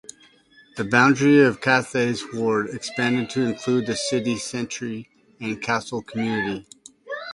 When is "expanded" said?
2.73-3.29